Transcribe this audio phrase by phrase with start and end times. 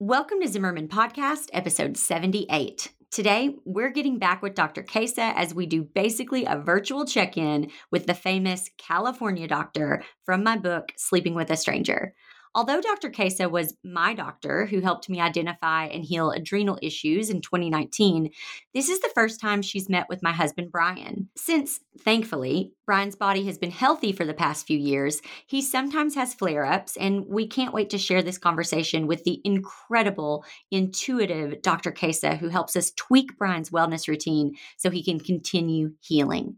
[0.00, 2.92] Welcome to Zimmerman Podcast, episode 78.
[3.10, 4.84] Today, we're getting back with Dr.
[4.84, 10.44] Kaisa as we do basically a virtual check in with the famous California doctor from
[10.44, 12.14] my book, Sleeping with a Stranger.
[12.54, 13.10] Although Dr.
[13.10, 18.30] Kaisa was my doctor who helped me identify and heal adrenal issues in 2019,
[18.74, 21.28] this is the first time she's met with my husband, Brian.
[21.36, 26.34] Since, thankfully, Brian's body has been healthy for the past few years, he sometimes has
[26.34, 31.90] flare ups, and we can't wait to share this conversation with the incredible, intuitive Dr.
[31.90, 36.56] Kaisa who helps us tweak Brian's wellness routine so he can continue healing.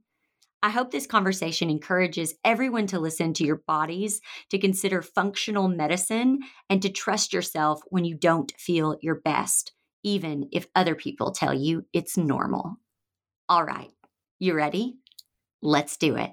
[0.62, 6.40] I hope this conversation encourages everyone to listen to your bodies, to consider functional medicine,
[6.68, 9.72] and to trust yourself when you don't feel your best,
[10.04, 12.76] even if other people tell you it's normal.
[13.48, 13.90] All right,
[14.38, 14.98] you ready?
[15.62, 16.32] Let's do it.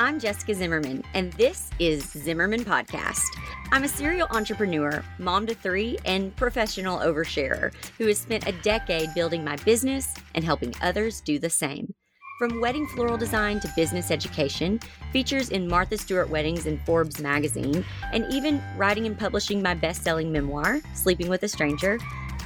[0.00, 3.26] I'm Jessica Zimmerman, and this is Zimmerman Podcast.
[3.72, 9.12] I'm a serial entrepreneur, mom to three, and professional oversharer who has spent a decade
[9.12, 11.92] building my business and helping others do the same.
[12.38, 14.78] From wedding floral design to business education,
[15.12, 20.04] features in Martha Stewart Weddings and Forbes magazine, and even writing and publishing my best
[20.04, 21.98] selling memoir, Sleeping with a Stranger,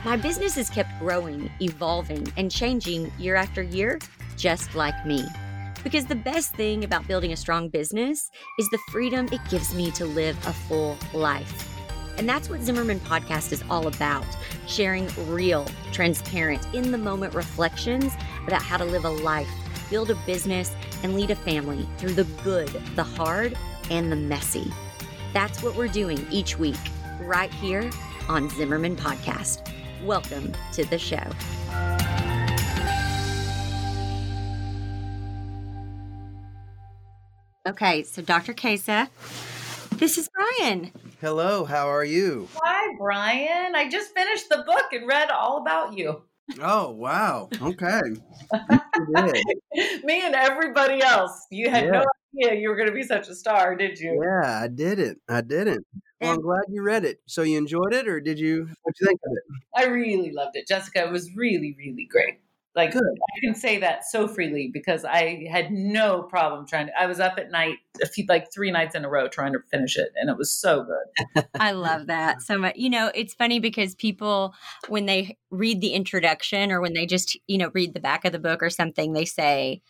[0.06, 3.98] my business has kept growing, evolving, and changing year after year,
[4.38, 5.26] just like me.
[5.82, 9.90] Because the best thing about building a strong business is the freedom it gives me
[9.92, 11.68] to live a full life.
[12.18, 14.26] And that's what Zimmerman Podcast is all about
[14.66, 18.12] sharing real, transparent, in the moment reflections
[18.46, 19.50] about how to live a life,
[19.90, 20.70] build a business,
[21.02, 23.56] and lead a family through the good, the hard,
[23.90, 24.72] and the messy.
[25.32, 26.76] That's what we're doing each week,
[27.20, 27.90] right here
[28.28, 29.68] on Zimmerman Podcast.
[30.04, 31.24] Welcome to the show.
[37.64, 38.54] Okay, so Dr.
[38.54, 39.08] Kaisa,
[39.92, 40.90] this is Brian.
[41.20, 42.48] Hello, how are you?
[42.56, 43.76] Hi, Brian.
[43.76, 46.22] I just finished the book and read all about you.
[46.60, 47.48] Oh, wow.
[47.62, 48.00] Okay.
[50.02, 51.46] Me and everybody else.
[51.52, 51.90] You had Yeah.
[51.92, 54.20] no idea you were going to be such a star, did you?
[54.20, 55.18] Yeah, I did it.
[55.28, 55.78] I did it.
[56.20, 57.20] Well, I'm glad you read it.
[57.26, 58.68] So you enjoyed it, or did you?
[58.82, 59.42] What you think of it?
[59.76, 60.66] I really loved it.
[60.66, 62.40] Jessica, it was really, really great.
[62.74, 63.02] Like, Good.
[63.02, 66.98] I can say that so freely because I had no problem trying to.
[66.98, 69.58] I was up at night, a few, like three nights in a row trying to
[69.70, 71.44] finish it, and it was so good.
[71.60, 72.76] I love that so much.
[72.76, 74.54] You know, it's funny because people,
[74.88, 78.32] when they read the introduction or when they just, you know, read the back of
[78.32, 79.82] the book or something, they say,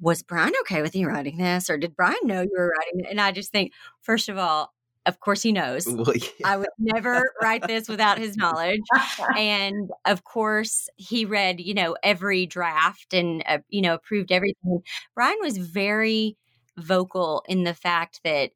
[0.00, 1.68] Was Brian okay with you writing this?
[1.68, 3.10] Or did Brian know you were writing it?
[3.10, 4.72] And I just think, first of all,
[5.06, 5.86] of course he knows.
[5.86, 6.28] Well, yeah.
[6.44, 8.80] I would never write this without his knowledge.
[9.36, 14.80] and of course he read you know every draft and uh, you know approved everything
[15.14, 16.36] brian was very
[16.78, 18.50] vocal in the fact that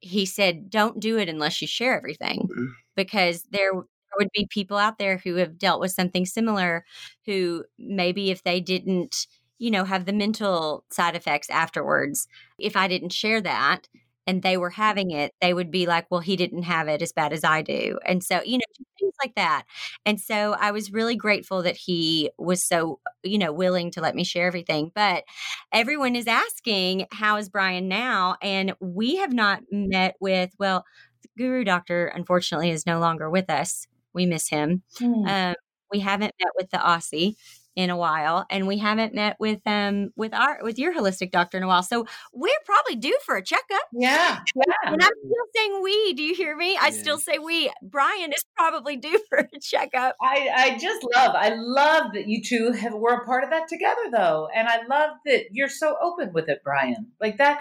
[0.00, 2.68] he said don't do it unless you share everything Mm.
[2.96, 3.72] because there
[4.18, 6.84] would be people out there who have dealt with something similar
[7.26, 9.26] who maybe if they didn't
[9.58, 12.26] you know have the mental side effects afterwards
[12.58, 13.88] if i didn't share that
[14.26, 17.12] and they were having it, they would be like, well, he didn't have it as
[17.12, 17.98] bad as I do.
[18.06, 19.64] And so, you know, things like that.
[20.06, 24.14] And so I was really grateful that he was so, you know, willing to let
[24.14, 24.92] me share everything.
[24.94, 25.24] But
[25.72, 28.36] everyone is asking, how is Brian now?
[28.42, 30.84] And we have not met with, well,
[31.36, 33.86] Guru Doctor, unfortunately, is no longer with us.
[34.12, 34.82] We miss him.
[34.98, 35.26] Hmm.
[35.26, 35.54] Um,
[35.90, 37.36] we haven't met with the Aussie
[37.76, 41.56] in a while, and we haven't met with um with our with your holistic doctor
[41.56, 41.82] in a while.
[41.82, 43.82] So we're probably due for a checkup.
[43.92, 44.74] yeah, yeah.
[44.84, 46.14] And I'm still saying we.
[46.14, 46.78] Do you hear me?
[46.80, 47.70] I still say we.
[47.82, 50.16] Brian is probably due for a checkup.
[50.22, 53.68] I, I just love I love that you two have were a part of that
[53.68, 57.58] together though and I love that you're so open with it Brian like that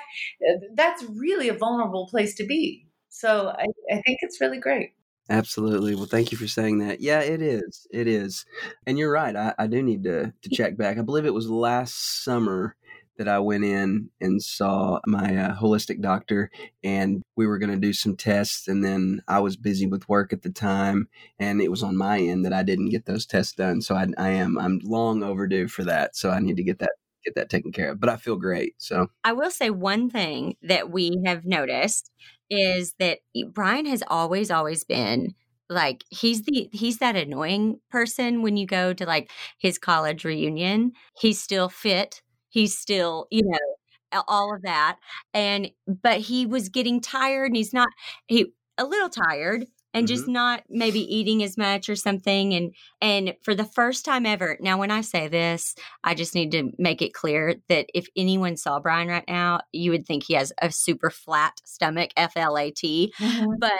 [0.47, 4.93] uh, that's really a vulnerable place to be so I, I think it's really great
[5.29, 5.95] Absolutely.
[5.95, 6.99] Well, thank you for saying that.
[6.99, 7.87] Yeah, it is.
[7.91, 8.45] It is.
[8.85, 9.35] And you're right.
[9.35, 10.97] I, I do need to, to check back.
[10.97, 12.75] I believe it was last summer
[13.17, 16.49] that I went in and saw my uh, holistic doctor,
[16.83, 18.67] and we were going to do some tests.
[18.67, 21.07] And then I was busy with work at the time,
[21.37, 23.81] and it was on my end that I didn't get those tests done.
[23.81, 26.15] So I, I am I'm long overdue for that.
[26.15, 26.93] So I need to get that
[27.23, 27.99] get that taken care of.
[27.99, 28.73] But I feel great.
[28.79, 32.09] So I will say one thing that we have noticed
[32.51, 33.19] is that
[33.53, 35.35] Brian has always, always been
[35.69, 40.93] like he's the he's that annoying person when you go to like his college reunion.
[41.17, 42.21] He's still fit.
[42.49, 44.97] He's still, you know, all of that.
[45.33, 47.89] And but he was getting tired and he's not
[48.27, 50.33] he a little tired, and just Mhm.
[50.33, 54.77] not maybe eating as much or something and and for the first time ever now
[54.77, 58.79] when i say this i just need to make it clear that if anyone saw
[58.79, 63.13] brian right now you would think he has a super flat stomach f-l-a-t
[63.59, 63.71] but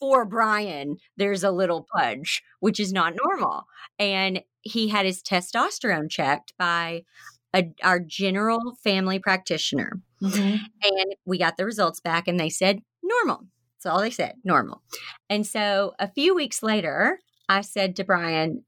[0.00, 3.64] for brian there's a little pudge which is not normal
[3.98, 7.02] and he had his testosterone checked by
[7.54, 10.60] a, our general family practitioner Mhm.
[10.82, 13.46] and we got the results back and they said normal.
[13.82, 14.82] That's all they said, normal.
[15.30, 17.18] And so a few weeks later,
[17.48, 18.64] I said to Brian,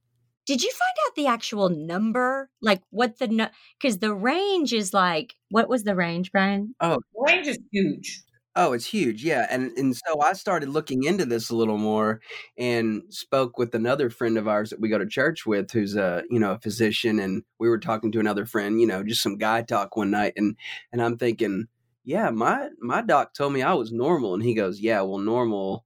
[0.47, 2.51] did you find out the actual number?
[2.63, 6.75] Like what the, because the range is like, what was the range, Brian?
[6.81, 8.23] Oh, range is huge.
[8.55, 9.25] Oh, it's huge.
[9.25, 9.47] Yeah.
[9.49, 12.21] And and so I started looking into this a little more
[12.59, 16.23] and spoke with another friend of ours that we go to church with who's a,
[16.29, 19.39] you know, a physician and we were talking to another friend, you know, just some
[19.39, 20.57] guy talk one night and
[20.93, 21.69] and I'm thinking,
[22.05, 25.85] yeah, my my doc told me I was normal and he goes, "Yeah, well normal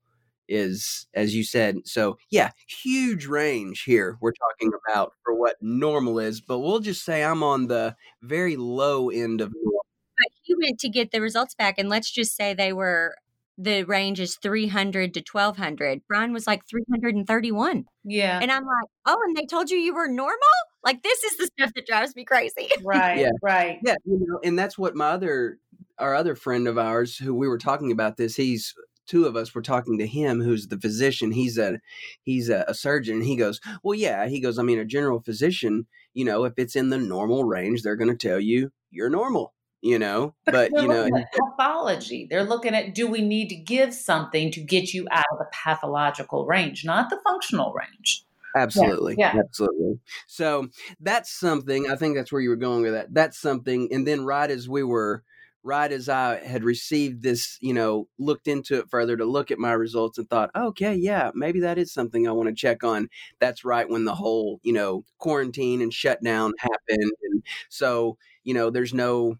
[0.48, 2.50] is as you said." So, yeah,
[2.82, 7.42] huge range here we're talking about for what normal is, but we'll just say I'm
[7.42, 9.86] on the very low end of normal.
[10.18, 13.16] But he went to get the results back and let's just say they were,
[13.58, 16.00] the range is 300 to 1200.
[16.08, 17.84] Brian was like 331.
[18.04, 18.38] Yeah.
[18.40, 20.36] And I'm like, oh, and they told you you were normal?
[20.84, 22.68] Like this is the stuff that drives me crazy.
[22.84, 23.18] right.
[23.18, 23.30] Yeah.
[23.42, 23.78] Right.
[23.82, 25.58] Yeah, you know, and that's what my other
[25.98, 28.74] our other friend of ours who we were talking about this, he's
[29.06, 31.32] two of us were talking to him who's the physician.
[31.32, 31.78] He's a
[32.22, 35.20] he's a, a surgeon and he goes, "Well, yeah." He goes, "I mean, a general
[35.20, 39.10] physician, you know, if it's in the normal range, they're going to tell you you're
[39.10, 39.52] normal."
[39.82, 41.08] You know, but they're you know,
[41.56, 42.26] pathology.
[42.28, 45.46] They're looking at do we need to give something to get you out of the
[45.52, 48.26] pathological range, not the functional range.
[48.56, 49.16] Absolutely.
[49.18, 49.34] yeah.
[49.38, 50.00] Absolutely.
[50.26, 50.68] So
[50.98, 53.12] that's something, I think that's where you were going with that.
[53.12, 53.88] That's something.
[53.92, 55.22] And then right as we were,
[55.66, 59.58] right as I had received this, you know, looked into it further to look at
[59.58, 63.08] my results and thought, okay, yeah, maybe that is something I want to check on.
[63.40, 67.12] That's right when the whole, you know, quarantine and shutdown happened.
[67.22, 69.36] And so, you know, there's no,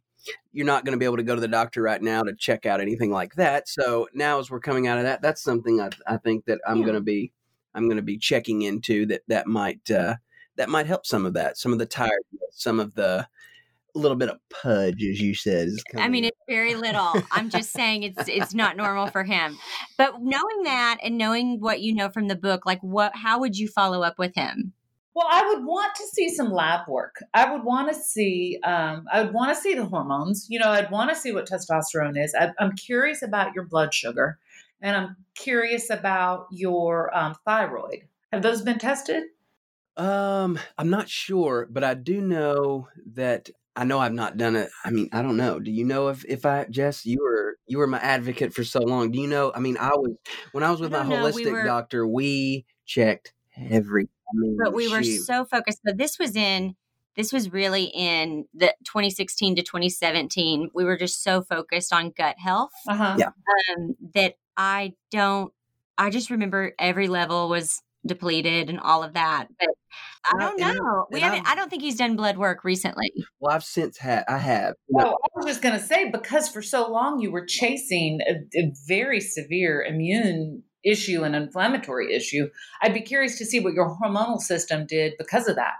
[0.52, 2.66] you're not going to be able to go to the doctor right now to check
[2.66, 3.68] out anything like that.
[3.68, 6.78] So now as we're coming out of that, that's something I, I think that I'm
[6.78, 6.86] Yeah.
[6.86, 7.32] going to be
[7.74, 10.16] I'm going to be checking into that that might uh,
[10.56, 13.28] that might help some of that, some of the tiredness, some of the
[13.98, 15.68] little bit of pudge, as you said.
[15.68, 16.24] Is I mean, coming.
[16.24, 17.12] it's very little.
[17.30, 19.58] I'm just saying it's it's not normal for him.
[19.98, 23.56] But knowing that and knowing what you know from the book, like what how would
[23.56, 24.72] you follow up with him?
[25.14, 27.16] Well, I would want to see some lab work.
[27.32, 28.58] I would want to see.
[28.62, 30.46] Um, I would want to see the hormones.
[30.50, 32.34] You know, I'd want to see what testosterone is.
[32.38, 34.38] I, I'm curious about your blood sugar,
[34.82, 38.08] and I'm curious about your um, thyroid.
[38.32, 39.24] Have those been tested?
[39.96, 44.70] um, I'm not sure, but I do know that I know I've not done it.
[44.84, 45.60] I mean, I don't know.
[45.60, 48.80] Do you know if if I Jess, you were you were my advocate for so
[48.80, 49.10] long.
[49.10, 49.52] Do you know?
[49.54, 50.12] I mean, I was
[50.52, 51.34] when I was with my don't.
[51.34, 54.04] We holistic were- doctor, we checked every.
[54.04, 55.80] I mean, But we were so focused.
[55.86, 56.74] So this was in
[57.16, 60.70] this was really in the 2016 to 2017.
[60.74, 63.16] We were just so focused on gut health Uh huh.
[63.18, 63.30] Yeah.
[63.76, 65.52] um, that I don't.
[65.98, 69.48] I just remember every level was depleted and all of that.
[69.58, 69.68] But
[70.32, 71.06] I don't and I- know.
[71.10, 71.40] We and haven't.
[71.46, 73.12] I've- I don't think he's done blood work recently.
[73.40, 74.24] Well, I've since had.
[74.28, 74.74] I have.
[74.88, 77.44] you know, Oh, I was just going to say because for so long you were
[77.46, 82.48] chasing a, a very severe immune issue and inflammatory issue.
[82.82, 85.74] I'd be curious to see what your hormonal system did because of that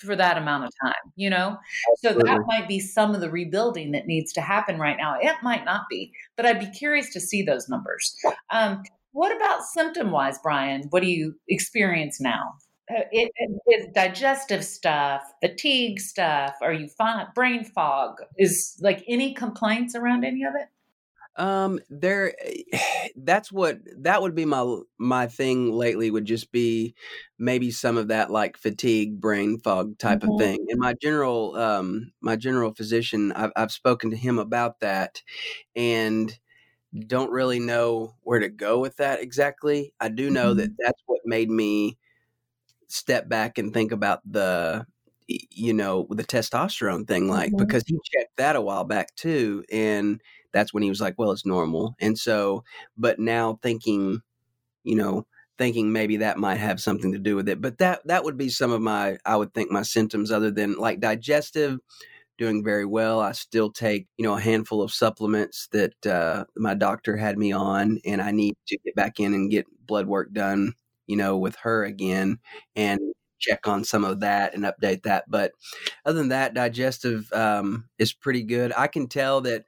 [0.00, 1.56] for that amount of time, you know?
[1.98, 5.16] So that might be some of the rebuilding that needs to happen right now.
[5.20, 8.16] It might not be, but I'd be curious to see those numbers.
[8.50, 8.82] Um,
[9.14, 10.82] what about symptom wise, Brian?
[10.90, 12.54] What do you experience now?
[12.90, 16.56] Uh, It, it, it's digestive stuff, fatigue stuff.
[16.60, 17.26] Are you fine?
[17.34, 20.68] Brain fog is like any complaints around any of it?
[21.36, 22.34] Um, there,
[23.16, 26.10] that's what that would be my my thing lately.
[26.10, 26.94] Would just be
[27.38, 30.32] maybe some of that like fatigue, brain fog type Mhm.
[30.34, 30.66] of thing.
[30.70, 35.22] And my general, um, my general physician, I've I've spoken to him about that,
[35.76, 36.36] and
[37.00, 39.92] don't really know where to go with that exactly.
[40.00, 41.98] I do know that that's what made me
[42.88, 44.86] step back and think about the
[45.26, 47.56] you know the testosterone thing like Mhm.
[47.56, 50.20] because he checked that a while back too and
[50.52, 52.62] that's when he was like well it's normal and so
[52.98, 54.20] but now thinking
[54.84, 55.26] you know
[55.58, 58.48] thinking maybe that might have something to do with it but that that would be
[58.48, 61.78] some of my i would think my symptoms other than like digestive
[62.38, 63.20] doing very well.
[63.20, 67.52] I still take you know a handful of supplements that uh, my doctor had me
[67.52, 70.72] on and i need to get back in and get blood work done
[71.06, 72.38] you know with her again
[72.76, 73.00] and
[73.38, 75.24] check on some of that and update that.
[75.28, 75.52] But
[76.06, 78.72] other than that digestive um, is pretty good.
[78.76, 79.66] I can tell that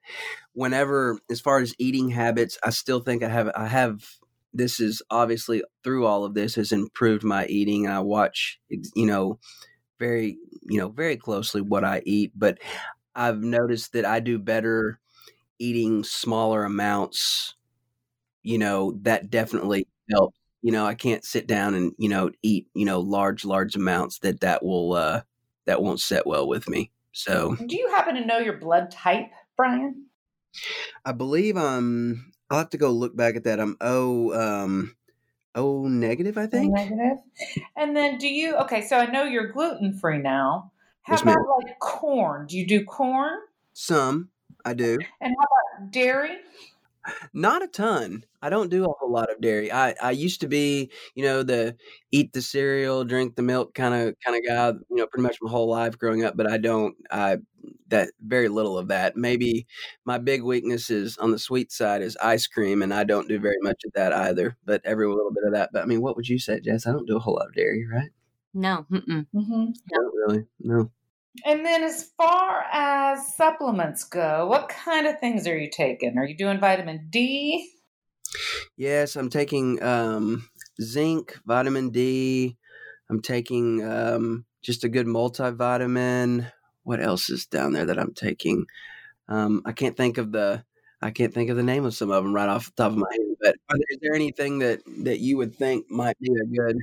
[0.54, 4.02] whenever as far as eating habits i still think i have i have
[4.56, 7.84] this is obviously through all of this has improved my eating.
[7.84, 9.38] and I watch, you know,
[9.98, 10.38] very,
[10.68, 12.58] you know, very closely what I eat, but
[13.14, 14.98] I've noticed that I do better
[15.58, 17.54] eating smaller amounts.
[18.42, 20.38] You know, that definitely helps.
[20.62, 24.18] You know, I can't sit down and, you know, eat, you know, large, large amounts
[24.20, 25.22] that that will, uh,
[25.66, 26.90] that won't set well with me.
[27.12, 30.06] So, do you happen to know your blood type, Brian?
[31.04, 33.60] I believe I'm I'll have to go look back at that.
[33.60, 34.96] I'm O um
[35.56, 36.72] O negative, I think.
[36.72, 37.18] Negative.
[37.76, 40.70] And then do you okay, so I know you're gluten free now.
[41.02, 41.46] How yes, about ma'am.
[41.64, 42.46] like corn?
[42.46, 43.38] Do you do corn?
[43.72, 44.28] Some.
[44.64, 44.98] I do.
[45.20, 46.38] And how about dairy?
[47.32, 48.24] Not a ton.
[48.42, 49.72] I don't do a whole lot of dairy.
[49.72, 51.76] I, I used to be, you know, the
[52.12, 55.38] eat the cereal, drink the milk kind of kind of guy, you know, pretty much
[55.40, 57.38] my whole life growing up, but I don't I
[57.88, 59.16] that very little of that.
[59.16, 59.66] Maybe
[60.04, 63.38] my big weakness is on the sweet side is ice cream and I don't do
[63.38, 65.70] very much of that either, but every little bit of that.
[65.72, 66.86] But I mean, what would you say, Jess?
[66.86, 68.10] I don't do a whole lot of dairy, right?
[68.54, 68.86] No.
[68.90, 69.26] Mm-mm.
[69.34, 69.64] Mm-hmm.
[69.92, 70.46] Not really.
[70.60, 70.90] No.
[71.44, 76.18] And then, as far as supplements go, what kind of things are you taking?
[76.18, 77.70] Are you doing vitamin D?
[78.76, 80.48] Yes, I'm taking um,
[80.80, 82.56] zinc, vitamin D.
[83.08, 86.50] I'm taking um, just a good multivitamin.
[86.82, 88.66] What else is down there that I'm taking?
[89.28, 90.64] Um, I can't think of the
[91.02, 92.98] I can't think of the name of some of them right off the top of
[92.98, 93.54] my head.
[93.68, 96.78] But is there anything that that you would think might be a good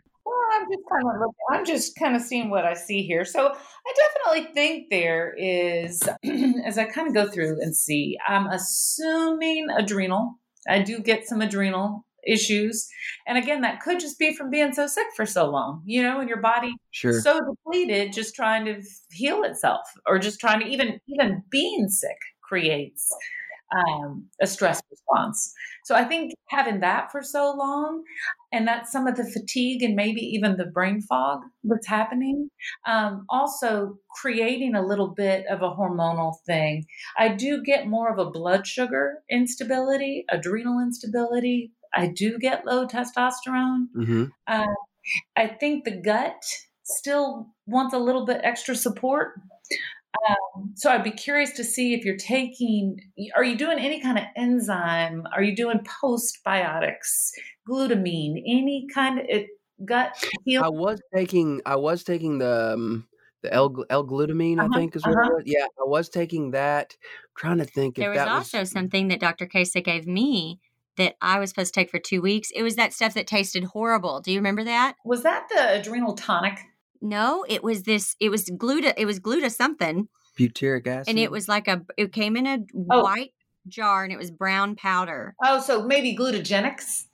[0.63, 3.25] I'm just kind of looking, I'm just kind of seeing what I see here.
[3.25, 3.93] So I
[4.25, 6.01] definitely think there is,
[6.65, 10.39] as I kind of go through and see, I'm assuming adrenal.
[10.67, 12.87] I do get some adrenal issues,
[13.27, 16.21] and again, that could just be from being so sick for so long, you know,
[16.21, 17.19] and your body sure.
[17.19, 22.15] so depleted, just trying to heal itself, or just trying to even even being sick
[22.41, 23.13] creates
[23.75, 25.53] um, a stress response.
[25.83, 28.03] So I think having that for so long,
[28.53, 32.49] and that's some of the fatigue and maybe even the brain fog that's happening,
[32.87, 36.85] um, also creating a little bit of a hormonal thing.
[37.17, 41.71] I do get more of a blood sugar instability, adrenal instability.
[41.95, 43.87] I do get low testosterone.
[43.97, 44.25] Mm-hmm.
[44.47, 44.73] Uh,
[45.35, 46.41] I think the gut
[46.83, 49.33] still wants a little bit extra support.
[50.29, 52.99] Um, so I'd be curious to see if you're taking,
[53.35, 55.23] are you doing any kind of enzyme?
[55.35, 57.31] Are you doing postbiotics,
[57.67, 59.47] glutamine, any kind of it,
[59.85, 60.15] gut
[60.45, 60.63] heal?
[60.63, 63.07] I was taking, I was taking the, um,
[63.41, 65.29] the L, L-glutamine, uh-huh, I think is what uh-huh.
[65.29, 65.43] it was.
[65.45, 66.95] Yeah, I was taking that.
[67.03, 68.71] I'm trying to think there was also was...
[68.71, 69.45] something that Dr.
[69.45, 70.59] Kaisa gave me
[70.97, 72.49] that I was supposed to take for two weeks.
[72.55, 74.21] It was that stuff that tasted horrible.
[74.21, 74.95] Do you remember that?
[75.05, 76.59] Was that the adrenal tonic?
[77.01, 78.15] No, it was this.
[78.19, 78.93] It was gluta.
[78.95, 80.07] It was gluta something.
[80.37, 81.09] Butyric acid.
[81.09, 81.81] And it was like a.
[81.97, 83.03] It came in a oh.
[83.03, 83.33] white
[83.67, 85.35] jar and it was brown powder.
[85.43, 87.05] Oh, so maybe glutagenics.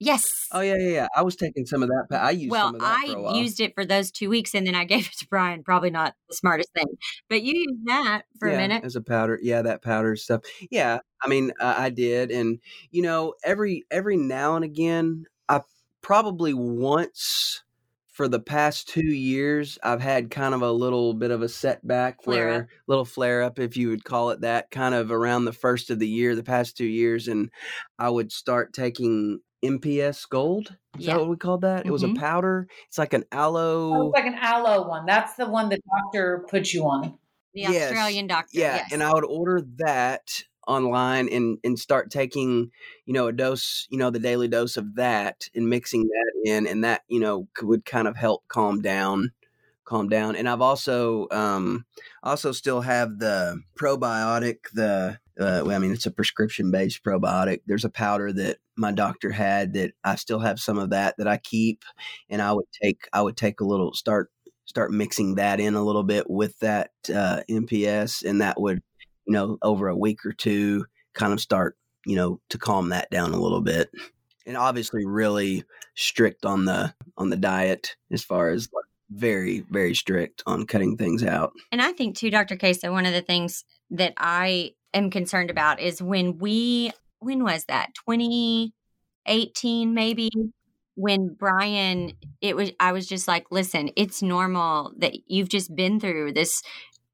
[0.00, 0.46] Yes.
[0.52, 1.08] Oh yeah, yeah, yeah.
[1.16, 2.06] I was taking some of that.
[2.20, 5.18] I used well, I used it for those two weeks, and then I gave it
[5.18, 5.64] to Brian.
[5.64, 6.86] Probably not the smartest thing,
[7.28, 9.38] but you used that for yeah, a minute as a powder.
[9.42, 10.42] Yeah, that powder stuff.
[10.70, 15.62] Yeah, I mean, uh, I did, and you know, every every now and again, I
[16.00, 17.64] probably once
[18.18, 22.22] for the past two years, I've had kind of a little bit of a setback,
[22.22, 25.52] flare where little flare up, if you would call it that, kind of around the
[25.52, 27.50] first of the year, the past two years, and
[27.96, 30.76] I would start taking MPS Gold.
[30.98, 31.14] Is yeah.
[31.14, 31.80] that what we called that?
[31.80, 31.88] Mm-hmm.
[31.88, 32.16] It was a mm-hmm.
[32.16, 32.68] powder.
[32.88, 33.92] It's like an aloe.
[33.94, 35.06] Oh, it's like an aloe one.
[35.06, 37.18] That's the one the doctor put you on.
[37.54, 37.90] The yes.
[37.90, 38.58] Australian doctor.
[38.58, 38.92] Yeah, yes.
[38.92, 42.70] and I would order that online and and start taking
[43.06, 46.66] you know a dose you know the daily dose of that and mixing that in
[46.66, 49.32] and that you know would kind of help calm down
[49.86, 51.86] calm down and i've also um
[52.22, 57.60] also still have the probiotic the uh, I mean, it's a prescription based probiotic.
[57.66, 61.28] There's a powder that my doctor had that I still have some of that that
[61.28, 61.84] I keep,
[62.28, 64.30] and I would take I would take a little start
[64.64, 68.82] start mixing that in a little bit with that uh, MPS, and that would
[69.28, 71.76] you know, over a week or two, kind of start,
[72.06, 73.90] you know, to calm that down a little bit.
[74.46, 75.64] And obviously really
[75.94, 78.68] strict on the on the diet as far as
[79.10, 81.52] very very strict on cutting things out.
[81.70, 82.56] And I think too Dr.
[82.56, 87.64] Kaisa one of the things that I am concerned about is when we when was
[87.66, 87.90] that?
[88.06, 90.30] 2018 maybe
[90.94, 96.00] when Brian it was I was just like listen it's normal that you've just been
[96.00, 96.62] through this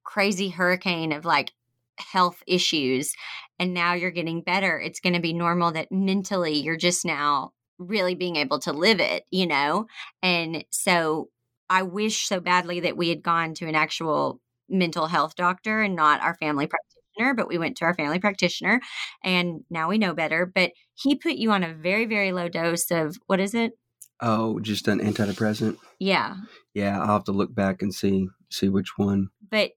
[0.04, 1.52] crazy hurricane of like
[1.98, 3.14] health issues
[3.58, 7.52] and now you're getting better, it's going to be normal that mentally you're just now
[7.78, 9.86] really being able to live it, you know?
[10.22, 11.28] And so
[11.70, 15.94] I wish so badly that we had gone to an actual mental health doctor and
[15.94, 16.66] not our family
[17.14, 18.80] practitioner, but we went to our family practitioner
[19.22, 20.46] and now we know better.
[20.46, 23.72] But he put you on a very, very low dose of what is it?
[24.20, 25.76] Oh, just an antidepressant.
[25.98, 26.36] Yeah.
[26.72, 29.28] Yeah, I'll have to look back and see see which one.
[29.50, 29.72] But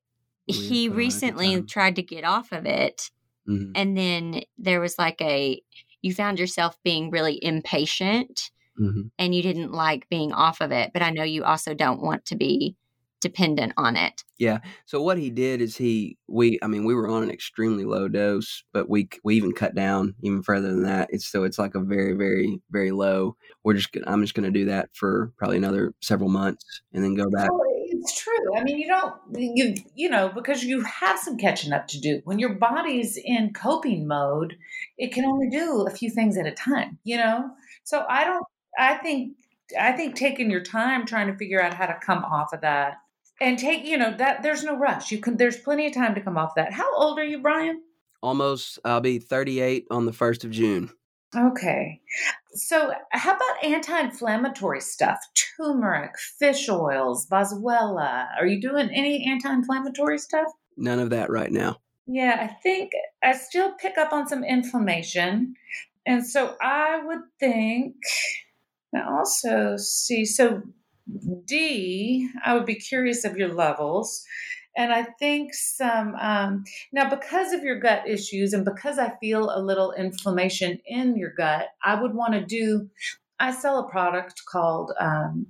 [0.45, 3.09] he put on at the recently tried to get off of it.
[3.49, 3.71] Mhm.
[3.75, 5.61] And then there was like a,
[6.01, 9.09] you found yourself being really impatient Mhm.
[9.17, 10.91] and you didn't like being off of it.
[10.93, 12.75] But I know you also don't want to be
[13.19, 14.23] dependent on it.
[14.37, 14.59] Yeah.
[14.85, 18.07] So what he did is he we I mean we were on an extremely low
[18.07, 21.09] dose, but we we even cut down even further than that.
[21.11, 23.35] It's so it's like a very very very low.
[23.63, 27.03] We're just gonna, I'm just going to do that for probably another several months and
[27.03, 27.51] then go back.
[27.51, 28.57] Well, it's true.
[28.57, 32.21] I mean, you don't you you know because you have some catching up to do.
[32.25, 34.55] When your body's in coping mode,
[34.97, 36.99] it can only do a few things at a time.
[37.03, 37.49] You know,
[37.83, 38.45] so I don't.
[38.77, 39.37] I think
[39.79, 42.97] I think taking your time trying to figure out how to come off of that
[43.39, 45.11] and take you know that there's no rush.
[45.11, 45.37] You can.
[45.37, 46.73] There's plenty of time to come off that.
[46.73, 47.81] How old are you, Brian?
[48.21, 50.89] Almost I'll be 38 on the 1st of June.
[51.35, 52.01] Okay.
[52.53, 55.19] So, how about anti inflammatory stuff?
[55.57, 58.27] Turmeric, fish oils, boswellia.
[58.39, 60.47] Are you doing any anti inflammatory stuff?
[60.77, 61.77] None of that right now.
[62.07, 62.91] Yeah, I think
[63.21, 65.55] I still pick up on some inflammation.
[66.05, 67.95] And so I would think,
[68.95, 70.63] I also see, so
[71.45, 74.23] D, I would be curious of your levels.
[74.75, 79.49] And I think some, um, now because of your gut issues and because I feel
[79.49, 82.87] a little inflammation in your gut, I would want to do,
[83.39, 85.47] I sell a product called, um,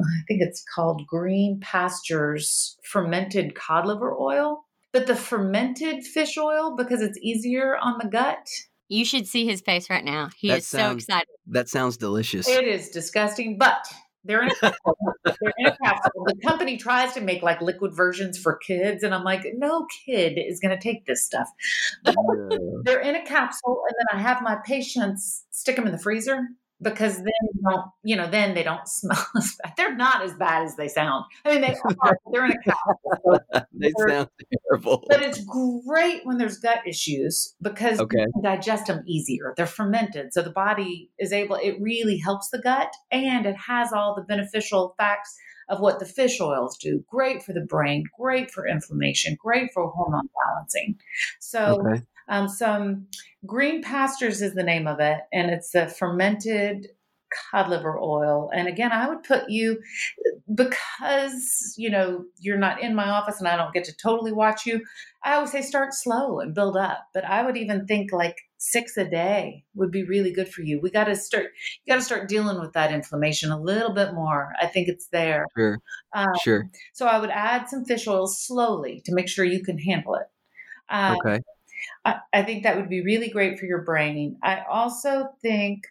[0.00, 4.64] I think it's called Green Pastures Fermented Cod Liver Oil.
[4.92, 8.48] But the fermented fish oil, because it's easier on the gut,
[8.88, 10.30] You should see his face right now.
[10.36, 11.28] He That is so excited.
[11.46, 12.48] That sounds delicious.
[12.48, 13.58] it is disgusting.
[13.58, 13.84] But
[14.24, 14.98] they're in a capsule.
[15.24, 16.24] they're in a capsule.
[16.26, 20.38] The company tries to make like liquid versions for kids, and I'm like, no kid
[20.38, 21.48] is going to take this stuff.
[22.84, 26.48] They're in a capsule, and then I have my patients stick them in the freezer
[26.80, 29.74] because then they don't, you know, then they don't smell as bad.
[29.76, 31.24] They're not as bad as they sound.
[31.44, 32.18] I mean, they are.
[32.32, 33.40] They're in a capsule.
[33.72, 34.28] they sound
[34.68, 35.04] terrible.
[35.08, 38.18] But it's great when there's gut issues because Okay.
[38.18, 39.54] you can digest them easier.
[39.56, 40.32] They're fermented.
[40.32, 44.22] So the body is able, it really helps the gut and it has all the
[44.22, 45.36] beneficial facts
[45.68, 47.04] of what the fish oils do.
[47.08, 50.98] Great for the brain, great for inflammation, great for hormone balancing.
[51.40, 52.02] So, Okay.
[52.28, 53.06] Um, some
[53.46, 56.88] green pastures is the name of it, and it's a fermented
[57.50, 58.50] cod liver oil.
[58.54, 59.80] And again, I would put you
[60.54, 64.66] because you know you're not in my office and I don't get to totally watch
[64.66, 64.84] you.
[65.24, 68.96] I always say start slow and build up, but I would even think like six
[68.96, 70.80] a day would be really good for you.
[70.80, 71.46] We got to start.
[71.84, 74.52] You got to start dealing with that inflammation a little bit more.
[74.60, 75.46] I think it's there.
[75.56, 75.78] Sure.
[76.14, 76.70] Um, Sure.
[76.94, 80.26] so I would add some fish oils slowly to make sure you can handle it.
[80.88, 81.40] Uh, Okay.
[82.04, 84.36] I, think that would be really great for your brain.
[84.42, 85.84] I also think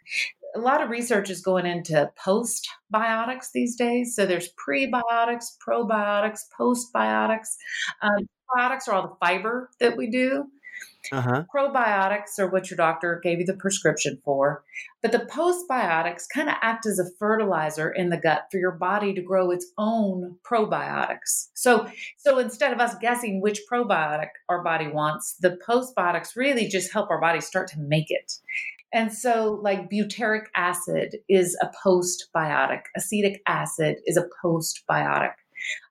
[0.56, 4.16] a lot of research is going into postbiotics these days.
[4.16, 7.56] So there's prebiotics, probiotics, postbiotics.
[8.02, 10.46] Um, probiotics are all the fiber that we do.
[11.12, 11.44] Uh huh.
[11.54, 14.64] Probiotics are what your doctor gave you the prescription for.
[15.02, 19.14] But the postbiotics kind of act as a fertilizer in the gut for your body
[19.14, 21.50] to grow its own probiotics.
[21.54, 26.92] So so instead of us guessing which probiotic our body wants, the postbiotics really just
[26.92, 28.34] help our body start to make it.
[28.94, 35.34] And so, like butyric acid is a postbiotic, acetic acid is a postbiotic.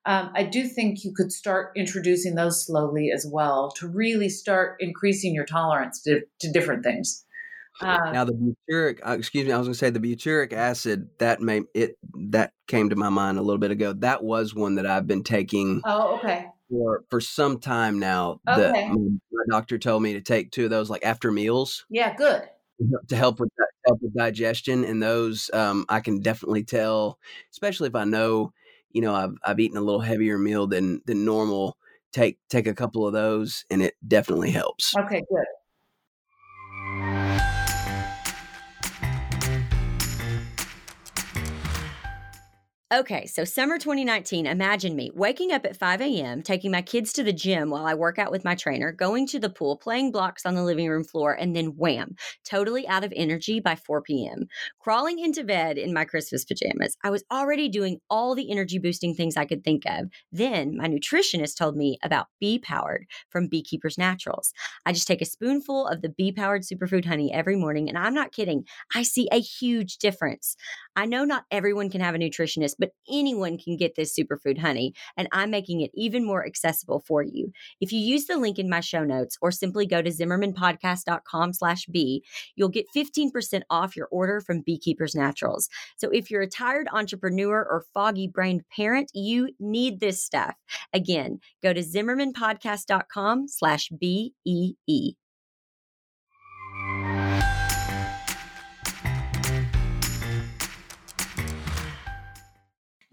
[0.05, 4.77] Um, I do think you could start introducing those slowly as well to really start
[4.81, 7.25] increasing your tolerance to, to different things.
[7.81, 11.09] Uh, Now the butyric, uh, excuse me, I was going to say the butyric acid
[11.19, 11.99] that may it
[12.31, 13.93] that came to my mind a little bit ago.
[13.93, 16.47] That was one that I've been taking oh, okay.
[16.71, 18.41] for for some time now.
[18.45, 18.89] The, Okay.
[18.89, 18.97] my,
[19.31, 22.49] my doctor told me to take two of those like after meals Yeah, good.
[23.09, 23.51] to help with
[23.85, 27.19] help with digestion, and those um, I can definitely tell,
[27.53, 28.53] especially if I know
[28.97, 31.77] you know I've I've eaten a little heavier meal than than normal.
[32.13, 34.95] Take take a couple of those, and it definitely helps.
[34.99, 35.45] Okay, good.
[42.95, 47.25] Okay, so summer 2019, imagine me waking up at 5 a.m., taking my kids to
[47.25, 50.47] the gym while I work out with my trainer, going to the pool, playing blocks
[50.47, 52.15] on the living room floor, and then wham,
[52.49, 54.47] totally out of energy by 4 p.m.
[54.79, 56.97] Crawling into bed in my Christmas pajamas.
[57.03, 60.07] I was already doing all the energy boosting things I could think of.
[60.31, 64.53] Then my nutritionist told me about Bee Powered from Beekeepers Naturals.
[64.87, 68.15] I just take a spoonful of the Bee Powered superfood honey every morning, and I'm
[68.15, 70.55] not kidding, I see a huge difference.
[70.95, 74.95] I know not everyone can have a nutritionist but anyone can get this superfood honey,
[75.17, 77.53] and I'm making it even more accessible for you.
[77.81, 81.87] If you use the link in my show notes or simply go to zimmermanpodcast.com slash
[81.87, 85.69] B, you'll get 15% off your order from Beekeepers Naturals.
[85.97, 90.55] So if you're a tired entrepreneur or foggy brained parent, you need this stuff.
[90.93, 95.15] Again, go to zimmermanpodcast.com slash B-E-E.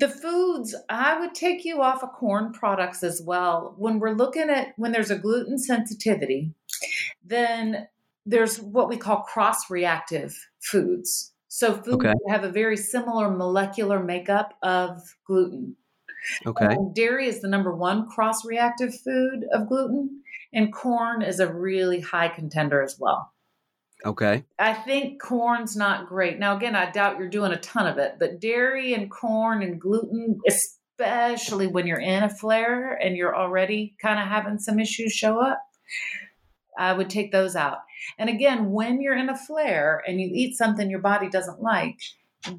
[0.03, 3.73] The foods, I would take you off of corn products as well.
[3.77, 6.51] When we're looking at when there's a gluten sensitivity,
[7.23, 7.87] then
[8.25, 11.31] there's what we call cross reactive foods.
[11.47, 12.11] So foods Okay.
[12.11, 15.77] that have a very similar molecular makeup of gluten.
[16.45, 16.65] Okay.
[16.65, 21.53] And dairy is the number one cross reactive food of gluten, and corn is a
[21.53, 23.31] really high contender as well.
[24.05, 24.43] Okay.
[24.59, 26.37] I think corn's not great.
[26.37, 29.79] Now, again, I doubt you're doing a ton of it, but dairy and corn and
[29.79, 35.13] gluten, especially when you're in a flare and you're already kind of having some issues
[35.13, 35.61] show up,
[36.77, 37.79] I would take those out.
[38.17, 41.99] And again, when you're in a flare and you eat something your body doesn't like,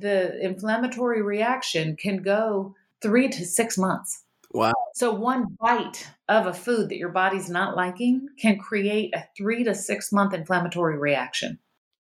[0.00, 4.23] the inflammatory reaction can go three to six months.
[4.54, 4.72] Wow.
[4.94, 9.64] So one bite of a food that your body's not liking can create a three
[9.64, 11.58] to six month inflammatory reaction.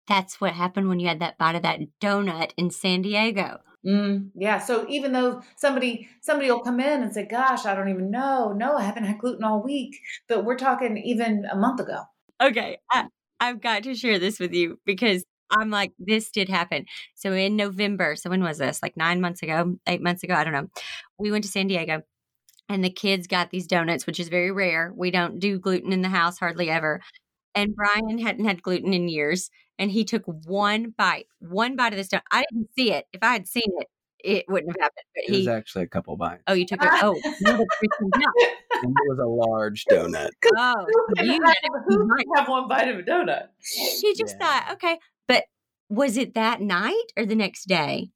[0.09, 3.59] That's what happened when you had that bite of that donut in San Diego.
[3.87, 4.59] Mm, yeah.
[4.59, 8.53] So even though somebody somebody will come in and say, "Gosh, I don't even know.
[8.57, 12.01] No, I haven't had gluten all week," but we're talking even a month ago.
[12.43, 13.05] Okay, I,
[13.41, 16.87] I've got to share this with you because I'm like, this did happen.
[17.15, 18.83] So in November, so when was this?
[18.83, 20.69] Like nine months ago, eight months ago, I don't know.
[21.19, 22.03] We went to San Diego
[22.69, 24.93] and the kids got these donuts, which is very rare.
[24.95, 27.01] We don't do gluten in the house hardly ever.
[27.55, 29.51] And Brian hadn't had gluten in years.
[29.79, 32.23] And he took one bite, one bite of this donut.
[32.33, 33.07] I didn't see it.
[33.13, 33.87] If I had seen it,
[34.23, 35.05] it wouldn't have happened.
[35.15, 36.43] But It was actually a couple oh, bites.
[36.49, 36.91] oh, you took it.
[37.01, 38.83] Oh, no, that's freaking out.
[38.83, 40.31] And it was a large donut.
[40.57, 41.55] oh, Who can, you have,
[41.87, 42.27] who Right.
[42.37, 43.49] have one bite of a donut?
[44.01, 44.61] He just Yeah.
[44.63, 44.99] thought, okay.
[45.29, 45.45] But
[45.89, 48.11] was it that night or the next day?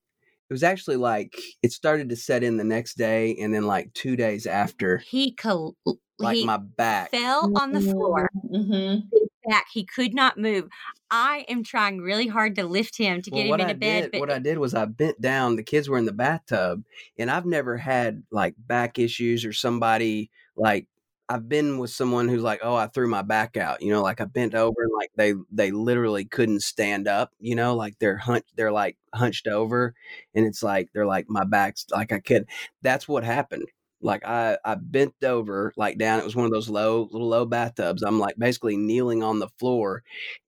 [0.52, 3.90] It was actually like it started to set in the next day, and then like
[3.94, 5.78] two days after, He col-
[6.18, 7.10] like he my back.
[7.10, 8.28] fell on the floor.
[8.54, 9.06] Mm-hmm.
[9.48, 10.68] Back, he could not move.
[11.10, 14.00] I am trying really hard to lift him to get Well, him into I bed,
[14.02, 15.56] did, but what I did was I bent down.
[15.56, 16.84] The kids were in the bathtub,
[17.18, 20.86] and I've never had like back issues or somebody like
[21.32, 23.82] I've been with someone who's like, oh, I threw my back out.
[23.82, 27.30] You know, like I bent over and like they they literally couldn't stand up.
[27.40, 29.94] You know, like they're hunch they're like hunched over,
[30.34, 32.46] and it's like they're like my back's like I could.
[32.82, 33.66] That's what happened.
[34.00, 36.20] Like I I bent over like down.
[36.20, 38.02] It was one of those low little low bathtubs.
[38.02, 40.02] I'm like basically kneeling on the floor,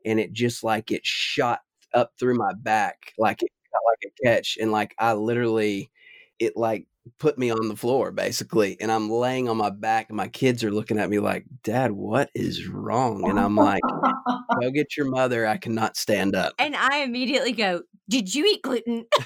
[0.05, 1.61] and it just like it shot
[1.95, 3.51] up through my back like it
[3.87, 5.91] like a catch and like I literally
[6.39, 6.87] it like
[7.19, 10.65] put me on the floor basically and I'm laying on my back and my kids
[10.65, 13.29] are looking at me like dad what is wrong?
[13.29, 13.83] And I'm like
[14.61, 16.55] go get your mother I cannot stand up.
[16.59, 19.05] And I immediately go, "Did you eat gluten?"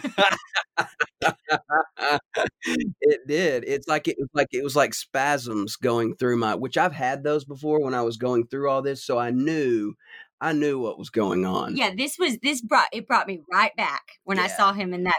[3.00, 3.64] it did.
[3.66, 7.22] It's like it was like it was like spasms going through my which I've had
[7.22, 9.94] those before when I was going through all this so I knew
[10.40, 13.74] I knew what was going on yeah, this was this brought it brought me right
[13.76, 15.14] back when I saw him in that.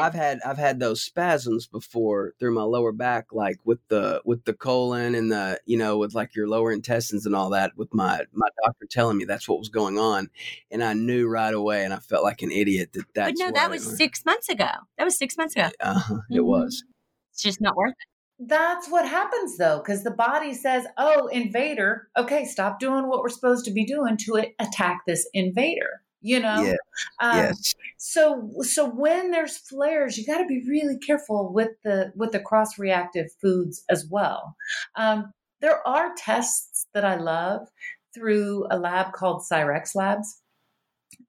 [0.00, 4.44] I've had I've had those spasms before through my lower back, like with the with
[4.44, 7.76] the colon and the you know with like your lower intestines and all that.
[7.76, 10.30] With my my doctor telling me that's what was going on,
[10.70, 13.66] and I knew right away, and I felt like an idiot that but no, that
[13.66, 14.70] it was six months ago.
[14.96, 15.68] That was six months ago.
[15.80, 16.00] Uh,
[16.30, 16.44] it Mhm.
[16.44, 16.84] was.
[17.32, 18.17] It's just not worth it.
[18.38, 22.08] That's what happens though, because the body says, "Oh, invader.
[22.16, 26.62] Okay, stop doing what we're supposed to be doing to attack this invader." You know.
[26.62, 26.76] Yeah.
[27.20, 27.74] Um, yes.
[27.96, 32.40] So so when there's flares, you got to be really careful with the with the
[32.40, 34.56] cross reactive foods as well.
[34.94, 37.68] Um, there are tests that I love
[38.14, 40.40] through a lab called Cyrex Labs,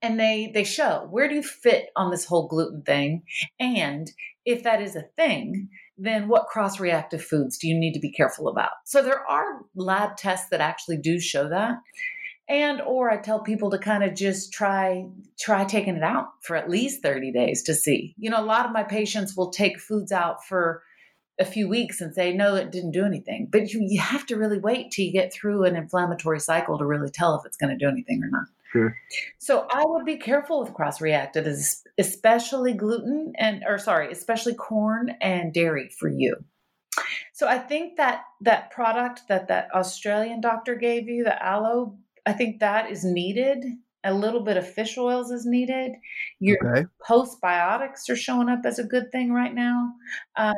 [0.01, 3.23] and they they show where do you fit on this whole gluten thing,
[3.59, 4.11] and
[4.45, 5.69] if that is a thing,
[5.99, 8.71] then what cross reactive foods do you need to be careful about?
[8.85, 11.77] So there are lab tests that actually do show that.
[12.47, 15.05] And or i tell people to kind of just try
[15.39, 18.15] try taking it out for at least 30 days to see.
[18.17, 20.81] You know a lot of my patients will take foods out for
[21.39, 23.49] a few weeks and say no it didn't do anything.
[23.51, 26.85] But you, you have to really wait till you get through an inflammatory cycle to
[26.85, 28.95] really tell if it's going to do anything or not Sure.
[29.39, 31.47] so i would be careful with cross reactive
[31.97, 36.35] especially gluten and or sorry especially corn and dairy for you
[37.33, 41.97] so i think that that product that that australian doctor gave you the aloe
[42.29, 43.65] I think that is needed
[44.03, 45.91] a little bit of fish oils is needed.
[46.39, 46.85] Your Okay.
[47.07, 49.93] postbiotics are showing up as a good thing right now.
[50.35, 50.53] Um,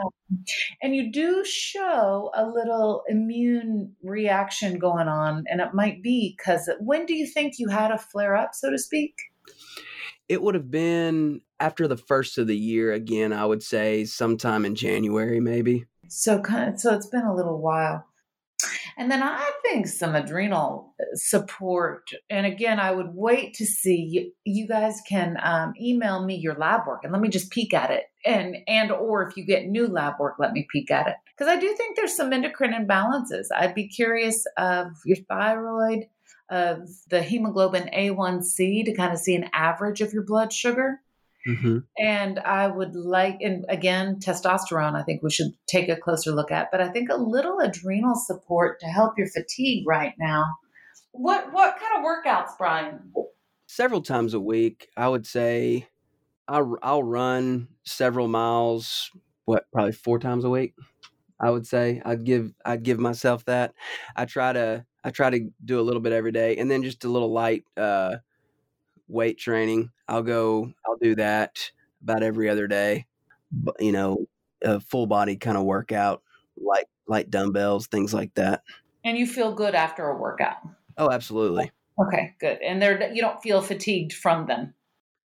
[0.81, 6.69] and you do show a little immune reaction going on, and it might be because
[6.79, 9.15] when do you think you had a flare up, so to speak?
[10.29, 14.65] It would have been after the first of the year again, I would say sometime
[14.65, 15.85] in January, maybe.
[16.07, 18.05] So kind of, so it's been a little while.
[19.01, 22.11] And then I think some adrenal uh, support.
[22.29, 26.85] And again, I would wait to see you, guys can um, email me your lab
[26.85, 28.03] work and let me just peek at it.
[28.23, 31.51] And and or if you get new lab work, let me peek at it because
[31.51, 33.47] I do think there's some endocrine imbalances.
[33.51, 36.05] I'd be curious of your thyroid,
[36.51, 41.01] of the hemoglobin A1C to kind of see an average of your blood sugar.
[41.45, 46.31] Hmm And I would like, and again, testosterone, I think we should take a closer
[46.31, 50.45] look at, but I think a little adrenal support to help your fatigue right now.
[51.11, 53.13] What what kind of workouts, Brian?
[53.67, 55.87] Several times a week, I would say
[56.47, 59.09] I'll, I'll run several miles,
[59.45, 60.73] what, probably four times a week.
[61.39, 63.73] I would say I'd give I'd give myself that.
[64.15, 67.03] I try to I try to do a little bit every day, and then just
[67.03, 68.17] a little light uh,
[69.11, 69.91] weight training.
[70.07, 70.73] I'll go.
[70.85, 71.71] I'll do that
[72.01, 73.05] about every other day.
[73.51, 74.27] But, you know,
[74.63, 76.21] a full body kind of workout,
[76.57, 78.63] light light dumbbells, things like that.
[79.03, 80.57] And you feel good after a workout.
[80.97, 81.71] Oh, absolutely.
[81.99, 82.61] Okay, good.
[82.61, 84.73] And there you don't feel fatigued from them.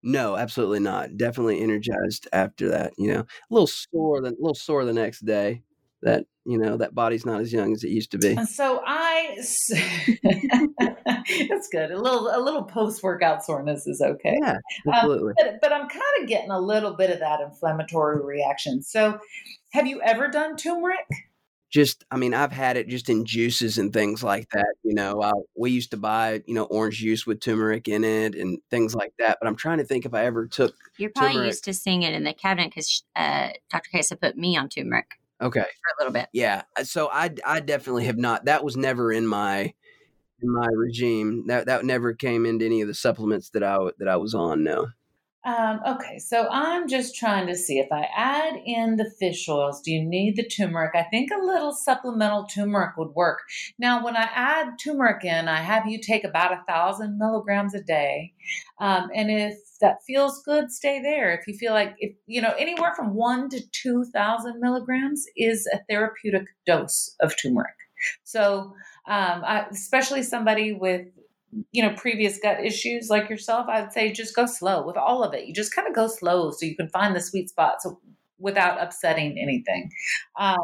[0.01, 1.17] No, absolutely not.
[1.17, 2.93] Definitely energized after that.
[2.97, 5.63] You know, a little sore, the, a little sore the next day.
[6.01, 8.35] That you know, that body's not as young as it used to be.
[8.45, 9.35] So I
[11.49, 11.91] That's good.
[11.91, 14.37] A little a little post workout soreness is okay.
[14.41, 14.57] Yeah,
[14.91, 15.33] absolutely.
[15.37, 18.83] But, but I'm kind of getting a little bit of that inflammatory reaction.
[18.83, 19.17] So,
[19.73, 21.07] have you ever done turmeric?
[21.71, 25.21] just i mean i've had it just in juices and things like that you know
[25.21, 28.95] I, we used to buy you know orange juice with turmeric in it and things
[28.95, 31.47] like that but i'm trying to think if i ever took You're probably Turmeric.
[31.47, 33.89] used to seeing it in the cabinet because uh, Dr.
[33.91, 35.61] Kaisa put me on turmeric okay.
[35.61, 36.27] For a little bit.
[36.33, 39.73] yeah uh, so i i definitely have not that was never in my
[40.41, 41.47] in my regime.
[41.47, 44.63] That that never came into any of the supplements that i that i was on
[44.63, 44.87] no
[45.45, 49.79] Um, okay, so I'm just trying to see if I add in the fish oils,
[49.79, 50.95] do you need the turmeric?
[50.95, 53.41] I think a little supplemental turmeric would work.
[53.77, 57.83] Now, when I add turmeric in, I have you take about a thousand milligrams a
[57.83, 58.33] day.
[58.79, 61.31] Um, and if that feels good, stay there.
[61.37, 65.79] If you feel like, if you know, anywhere from one to 2,000 milligrams is a
[65.87, 67.75] therapeutic dose of turmeric.
[68.23, 68.73] So,
[69.07, 71.05] um, I, especially somebody with
[71.71, 75.33] you know previous gut issues like yourself i'd say just go slow with all of
[75.33, 75.45] it.
[75.45, 77.99] You just kind of go slow so you can find the sweet spot so
[78.37, 79.89] without upsetting anything.
[80.37, 80.57] Um,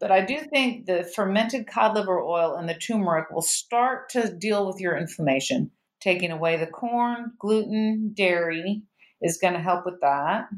[0.00, 4.34] but i do think the fermented cod liver oil and the turmeric will start to
[4.34, 5.70] deal with your inflammation.
[6.00, 8.82] Taking away the corn gluten dairy
[9.22, 10.48] is going to help with that.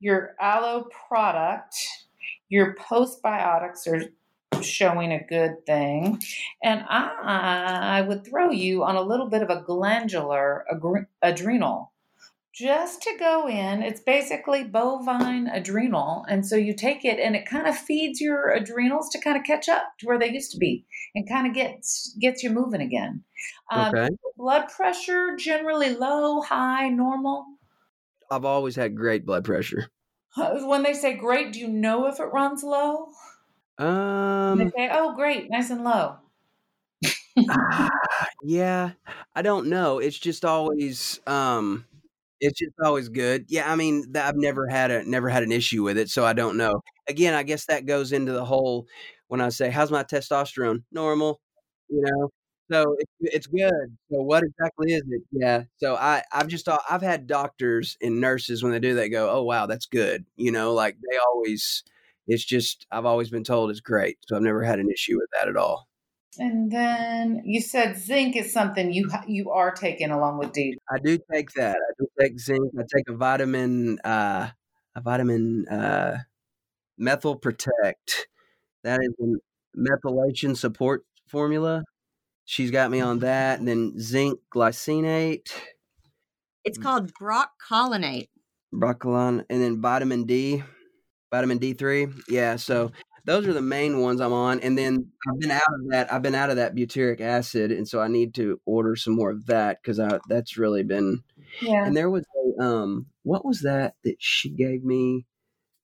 [0.00, 1.76] Your aloe product
[2.50, 4.10] your postbiotics are
[4.62, 6.20] showing a good thing.
[6.62, 10.66] And I, I would throw you on a little bit of a glandular
[11.22, 11.92] adrenal
[12.52, 13.82] just to go in.
[13.82, 16.24] It's basically bovine adrenal.
[16.28, 19.44] And so you take it and it kind of feeds your adrenals to kind of
[19.44, 20.84] catch up to where they used to be
[21.14, 23.24] and kind of gets gets you moving again.
[23.70, 27.46] Um, okay Blood pressure generally low, high, normal.
[28.30, 29.88] i've always had great blood pressure
[30.36, 33.08] When they say great, do you know if it runs low?
[33.80, 36.16] They um say, oh, great, nice and low.
[38.42, 38.90] yeah
[39.34, 41.86] i don't know it's just always um
[42.40, 43.46] it's just always good.
[43.48, 46.32] Yeah i mean i've never had a never had an issue with it so i
[46.34, 46.82] don't know.
[47.08, 48.86] Again i guess that goes into the whole
[49.28, 50.82] when i say how's my testosterone?
[50.92, 51.40] Normal
[51.88, 52.28] you know?
[52.70, 53.96] So it's, it's good.
[54.10, 55.22] So what exactly is it?
[55.32, 59.30] Yeah so i i've just i've had doctors and nurses when they do that go
[59.30, 61.84] oh wow that's good you know like they always
[62.30, 65.28] it's just i've always been told it's great so i've never had an issue with
[65.34, 65.86] that at all
[66.38, 70.78] And then you said zinc is something you you are taking along with D.
[70.88, 71.76] I do take that.
[71.76, 72.70] I do take zinc.
[72.78, 74.50] I take a vitamin, uh,
[74.94, 76.18] a vitamin uh,
[76.96, 78.28] methyl protect.
[78.84, 79.28] That is a
[79.88, 81.82] methylation support formula.
[82.44, 83.58] She's got me on that.
[83.58, 85.50] And then zinc glycinate,
[86.64, 88.30] It's called Brock Colonate.
[88.72, 90.62] broccolon, and then vitamin D,
[91.30, 92.08] vitamin D3.
[92.28, 92.92] Yeah, so
[93.26, 94.60] those are the main ones I'm on.
[94.60, 96.12] And then I've been out of that.
[96.12, 99.30] I've been out of that butyric acid, and so I need to order some more
[99.30, 101.22] of that because that's really been
[101.60, 101.84] Yeah.
[101.84, 102.24] And there was
[102.58, 105.26] a um what was that that she gave me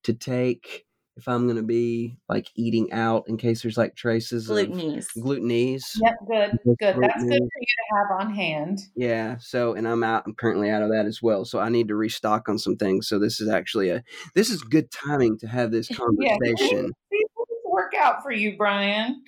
[0.05, 0.86] to take?
[1.17, 5.17] If I'm going to be like eating out in case there's like traces Glutenase.
[5.17, 5.99] of glutenase.
[6.03, 6.97] Yep, good, good.
[7.01, 8.81] That's good for you to have on hand.
[8.95, 9.39] Yeah.
[9.39, 11.47] So, and I'm out, I'm currently out of that as well.
[11.47, 13.09] So I need to restock on some things.
[13.09, 16.93] So this is actually a, this is good timing to have this conversation.
[17.11, 17.31] Things
[17.77, 19.23] work out for you, Brian.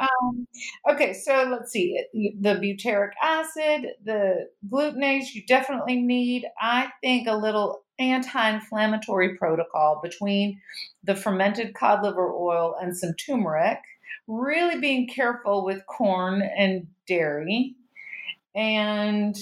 [0.00, 0.46] Um,
[0.90, 2.02] okay, so let's see.
[2.14, 10.00] The butyric acid, the glutenase, you definitely need, I think, a little anti inflammatory protocol
[10.02, 10.60] between
[11.04, 13.78] the fermented cod liver oil and some turmeric.
[14.26, 17.74] Really being careful with corn and dairy.
[18.54, 19.36] And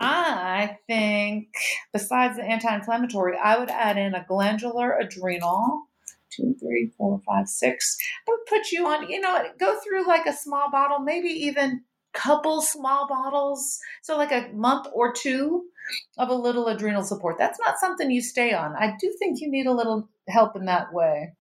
[0.00, 1.48] I think,
[1.92, 5.88] besides the anti inflammatory, I would add in a glandular adrenal
[6.30, 7.96] two, three, four, five, six.
[8.26, 11.82] I would put you on, you know, go through like a small bottle, maybe even
[12.12, 13.78] couple small bottles.
[14.02, 15.64] So like a month or two
[16.18, 17.36] of a little adrenal support.
[17.38, 18.74] That's not something you stay on.
[18.76, 21.34] I do think you need a little help in that way.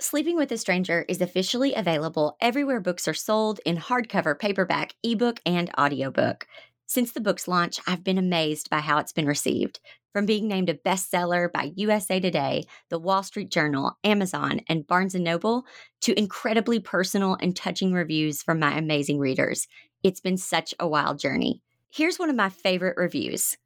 [0.00, 5.40] Sleeping with a Stranger is officially available everywhere books are sold in hardcover, paperback, ebook,
[5.44, 6.46] and audiobook.
[6.86, 9.80] Since the book's launch, I've been amazed by how it's been received.
[10.14, 15.14] From being named a bestseller by USA Today, The Wall Street Journal, Amazon, and Barnes
[15.14, 15.66] & Noble,
[16.02, 19.66] to incredibly personal and touching reviews from my amazing readers.
[20.04, 21.62] It's been such a wild journey.
[21.90, 23.56] Here's one of my favorite reviews.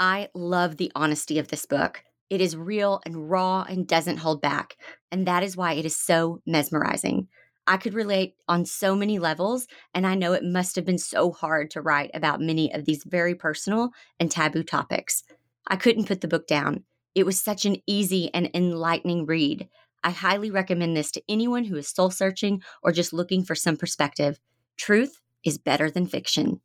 [0.00, 2.02] I love the honesty of this book.
[2.30, 4.76] It is real and raw and doesn't hold back.
[5.12, 7.28] And that is why it is so mesmerizing.
[7.68, 11.30] I could relate on so many levels, and I know it must have been so
[11.30, 15.22] hard to write about many of these very personal and taboo topics.
[15.66, 16.84] I couldn't put the book down.
[17.14, 19.68] It was such an easy and enlightening read.
[20.04, 23.76] I highly recommend this to anyone who is soul searching or just looking for some
[23.76, 24.40] perspective.
[24.76, 26.60] Truth is better than fiction.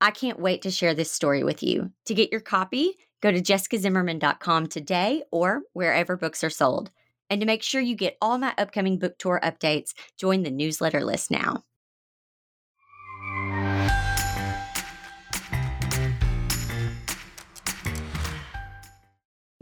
[0.00, 1.92] I can't wait to share this story with you.
[2.06, 6.90] To get your copy, go to jessicazimmerman.com today or wherever books are sold.
[7.30, 11.04] And to make sure you get all my upcoming book tour updates, join the newsletter
[11.04, 11.64] list now.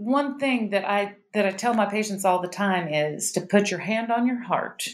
[0.01, 3.71] One thing that I that I tell my patients all the time is to put
[3.71, 4.89] your hand on your heart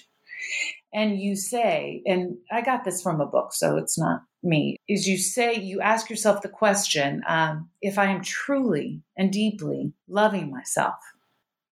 [0.92, 5.06] and you say, and I got this from a book, so it's not me, is
[5.06, 10.50] you say, you ask yourself the question um, if I am truly and deeply loving
[10.50, 10.96] myself,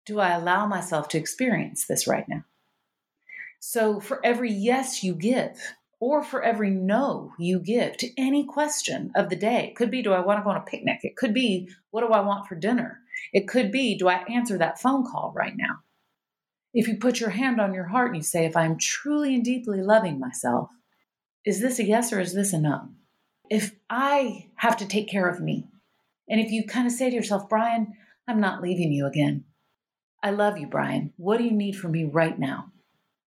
[0.05, 2.43] do I allow myself to experience this right now?
[3.61, 5.57] So for every yes you give,
[6.01, 10.01] or for every no you give to any question of the day, it could be,
[10.01, 10.99] do I want to go on a picnic?
[11.03, 13.00] It could be, what do I want for dinner?
[13.33, 15.79] It could be, do I answer that phone call right now?
[16.73, 19.43] If you put your hand on your heart and you say, if I'm truly and
[19.43, 20.69] deeply loving myself,
[21.45, 22.89] is this a yes or is this a no?
[23.49, 25.67] If I have to take care of me,
[26.29, 27.93] and if you kind of say to yourself, Brian,
[28.27, 29.43] I'm not leaving you again.
[30.23, 31.13] I love you, Brian.
[31.17, 32.71] What do you need from me right now?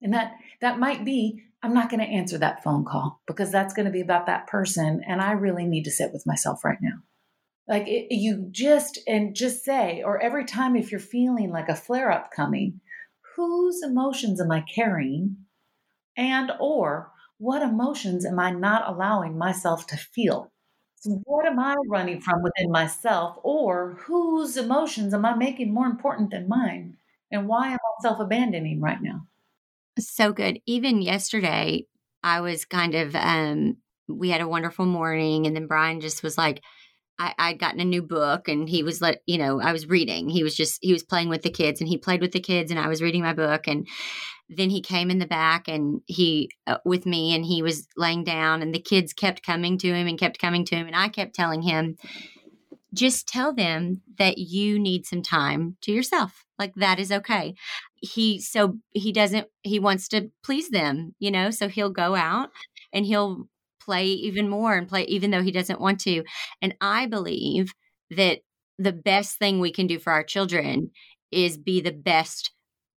[0.02, 3.74] And that that might be I'm not going to answer that phone call because that's
[3.74, 6.78] going to be about that person and I really need to sit with myself right
[6.80, 7.02] now.
[7.68, 11.76] Like it, you just and just say or every time if you're feeling like a
[11.76, 12.80] flare up coming,
[13.36, 15.36] whose emotions am I carrying?
[16.16, 20.52] And or what emotions am I not allowing myself to feel?
[20.96, 23.38] So what am I running from within myself?
[23.42, 26.98] Or whose emotions am I making more important than mine?
[27.30, 29.26] And why am I self abandoning right now?
[29.98, 30.60] So good.
[30.66, 31.86] Even yesterday,
[32.22, 36.36] I was kind of, um, we had a wonderful morning, and then Brian just was
[36.36, 36.62] like,
[37.20, 40.30] I, I'd gotten a new book and he was let, you know, I was reading.
[40.30, 42.70] He was just, he was playing with the kids and he played with the kids
[42.70, 43.68] and I was reading my book.
[43.68, 43.86] And
[44.48, 48.24] then he came in the back and he, uh, with me, and he was laying
[48.24, 50.86] down and the kids kept coming to him and kept coming to him.
[50.86, 51.98] And I kept telling him,
[52.94, 56.46] just tell them that you need some time to yourself.
[56.58, 57.54] Like that is okay.
[57.96, 62.48] He, so he doesn't, he wants to please them, you know, so he'll go out
[62.94, 63.46] and he'll
[63.80, 66.24] play even more and play even though he doesn't want to.
[66.62, 67.72] And I believe
[68.10, 68.40] that
[68.78, 70.90] the best thing we can do for our children
[71.30, 72.52] is be the best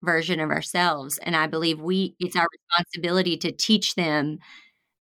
[0.02, 1.18] version of ourselves.
[1.18, 4.38] And I believe we it's our responsibility to teach them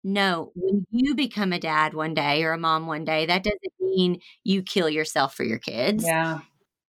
[0.04, 3.60] no, when you become a dad one day or a mom one day, that doesn't
[3.80, 6.40] mean you kill yourself for your kids Yeah.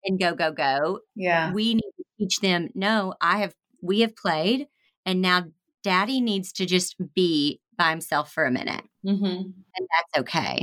[0.04, 1.00] and go, go, go.
[1.14, 1.52] Yeah.
[1.52, 4.68] We need to teach them, no, I have, we have played
[5.06, 5.46] and now
[5.82, 9.24] daddy needs to just be by himself for a minute Mm-hmm.
[9.24, 10.60] and that's okay.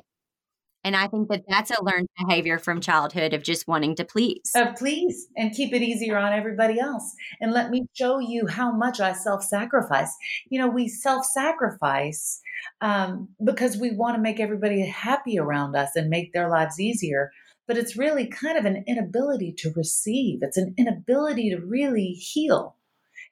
[0.84, 4.52] And I think that that's a learned behavior from childhood of just wanting to please.
[4.54, 7.16] Uh, please, and keep it easier on everybody else.
[7.42, 10.14] And let me show you how much I self sacrifice.
[10.48, 12.40] You know, we self sacrifice
[12.82, 17.32] um, because we want to make everybody happy around us and make their lives easier.
[17.68, 22.76] But it's really kind of an inability to receive, it's an inability to really heal.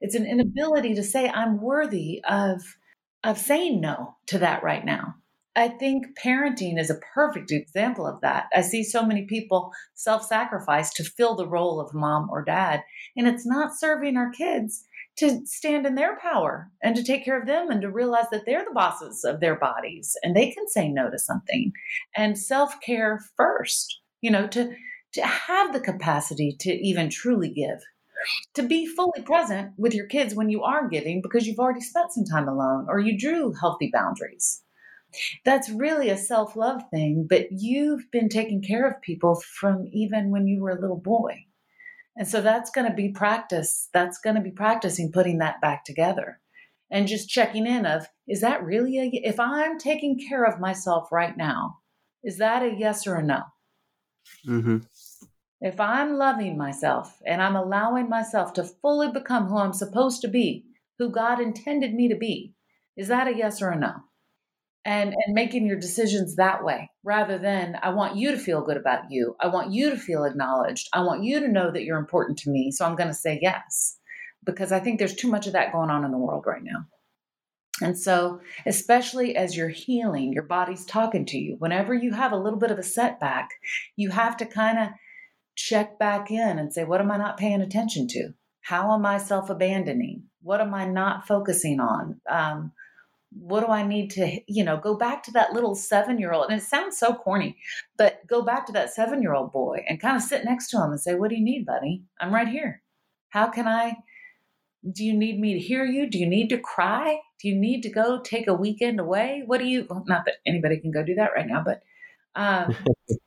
[0.01, 2.62] It's an inability to say, I'm worthy of,
[3.24, 5.15] of saying no to that right now.
[5.55, 8.47] I think parenting is a perfect example of that.
[8.55, 12.82] I see so many people self sacrifice to fill the role of mom or dad,
[13.15, 14.86] and it's not serving our kids
[15.17, 18.45] to stand in their power and to take care of them and to realize that
[18.45, 21.71] they're the bosses of their bodies and they can say no to something
[22.15, 24.74] and self care first, you know, to,
[25.13, 27.80] to have the capacity to even truly give
[28.53, 32.11] to be fully present with your kids when you are giving because you've already spent
[32.11, 34.63] some time alone or you drew healthy boundaries
[35.45, 40.32] that's really a self love thing, but you've been taking care of people from even
[40.32, 41.45] when you were a little boy.
[42.15, 43.89] And so that's going to be practice.
[43.93, 46.39] That's going to be practicing putting that back together
[46.91, 51.11] and just checking in of is that really a if I'm taking care of myself
[51.11, 51.80] right now,
[52.24, 53.41] is that a yes or a no?
[54.47, 54.78] Mm-hmm.
[55.64, 60.28] If I'm loving myself and I'm allowing myself to fully become who I'm supposed to
[60.28, 60.66] be,
[60.99, 62.53] who God intended me to be,
[62.95, 63.93] is that a yes or a no?
[64.86, 68.78] and and making your decisions that way rather than i want you to feel good
[68.78, 69.36] about you.
[69.39, 70.89] I want you to feel acknowledged.
[70.93, 73.39] I want you to know that you're important to me so i'm going to say
[73.41, 73.97] yes.
[74.45, 76.86] Because i think there's too much of that going on in the world right now.
[77.82, 81.55] And so especially as you're healing your body's talking to you.
[81.59, 83.49] Whenever you have a little bit of a setback
[83.95, 84.89] you have to kind of
[85.56, 89.18] check back in and say what am i not paying attention to how am i
[89.18, 92.72] self-abandoning what am i not focusing on um,
[93.39, 96.49] what do I need to, you know, go back to that little seven year old?
[96.49, 97.58] And it sounds so corny,
[97.97, 100.78] but go back to that seven year old boy and kind of sit next to
[100.78, 102.04] him and say, What do you need, buddy?
[102.20, 102.82] I'm right here.
[103.30, 103.97] How can I?
[104.91, 106.10] Do you need me to hear you?
[106.10, 107.20] Do you need to cry?
[107.41, 109.43] Do you need to go take a weekend away?
[109.45, 111.82] What do you, well, not that anybody can go do that right now, but,
[112.36, 112.76] um,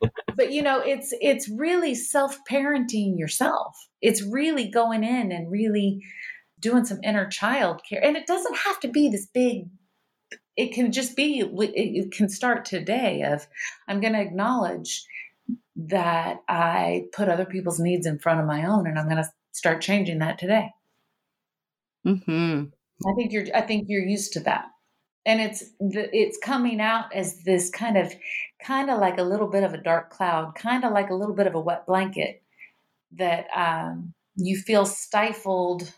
[0.36, 3.76] but you know, it's, it's really self parenting yourself.
[4.02, 6.02] It's really going in and really
[6.60, 8.04] doing some inner child care.
[8.04, 9.66] And it doesn't have to be this big
[10.56, 13.46] it can just be it can start today of
[13.88, 15.06] i'm going to acknowledge
[15.76, 19.30] that i put other people's needs in front of my own and i'm going to
[19.52, 20.70] start changing that today
[22.06, 22.64] mm-hmm.
[23.08, 24.66] i think you're i think you're used to that
[25.26, 28.14] and it's the, it's coming out as this kind of
[28.64, 31.34] kind of like a little bit of a dark cloud kind of like a little
[31.34, 32.42] bit of a wet blanket
[33.12, 35.92] that um, you feel stifled.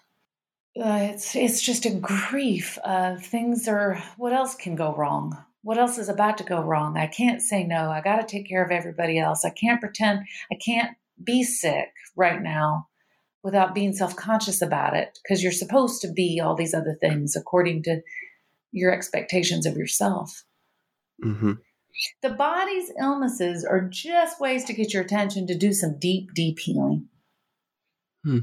[0.80, 5.36] Uh, it's it's just a grief of things are what else can go wrong?
[5.62, 6.96] What else is about to go wrong?
[6.96, 7.90] I can't say no.
[7.90, 9.44] I got to take care of everybody else.
[9.44, 10.20] I can't pretend
[10.50, 12.86] i can't be sick right now
[13.42, 17.82] without being self-conscious about it because you're supposed to be all these other things according
[17.82, 18.00] to
[18.72, 20.44] your expectations of yourself
[21.24, 21.52] mm-hmm.
[22.22, 26.58] the body's illnesses are just ways to get your attention to do some deep deep
[26.58, 27.08] healing
[28.24, 28.38] hmm.